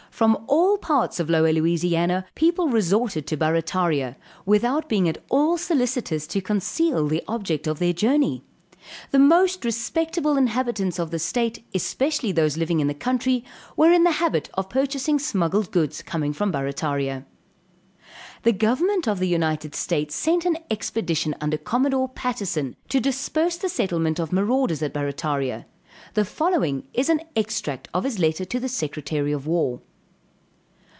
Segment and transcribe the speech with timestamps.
[0.21, 6.27] From all parts of Lower Louisiana, people resorted to Barrataria, without being at all solicitous
[6.27, 8.43] to conceal the object of their journey.
[9.09, 13.43] The most respectable inhabitants of the state, especially those living in the country,
[13.75, 17.25] were in the habit of purchasing smuggled goods coming from Barrataria.
[18.43, 23.69] The government of the United States sent an expedition under Commodore Patterson, to disperse the
[23.69, 25.65] settlement of marauders at Barrataria;
[26.13, 29.81] the following is an extract of his letter to the secretary of war.